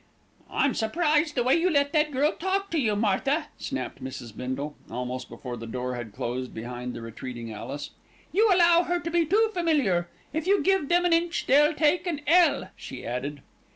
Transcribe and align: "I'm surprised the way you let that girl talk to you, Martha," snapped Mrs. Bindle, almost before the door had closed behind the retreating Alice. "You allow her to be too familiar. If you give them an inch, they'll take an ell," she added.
"I'm 0.49 0.73
surprised 0.73 1.35
the 1.35 1.43
way 1.43 1.55
you 1.61 1.69
let 1.69 1.93
that 1.93 2.09
girl 2.11 2.31
talk 2.31 2.71
to 2.71 2.79
you, 2.79 2.95
Martha," 2.95 3.49
snapped 3.59 4.03
Mrs. 4.03 4.35
Bindle, 4.35 4.75
almost 4.89 5.29
before 5.29 5.57
the 5.57 5.67
door 5.67 5.93
had 5.93 6.11
closed 6.11 6.55
behind 6.55 6.95
the 6.95 7.03
retreating 7.03 7.53
Alice. 7.53 7.91
"You 8.31 8.51
allow 8.51 8.81
her 8.81 8.99
to 8.99 9.11
be 9.11 9.27
too 9.27 9.51
familiar. 9.53 10.09
If 10.33 10.47
you 10.47 10.63
give 10.63 10.89
them 10.89 11.05
an 11.05 11.13
inch, 11.13 11.45
they'll 11.45 11.75
take 11.75 12.07
an 12.07 12.21
ell," 12.27 12.69
she 12.75 13.05
added. 13.05 13.43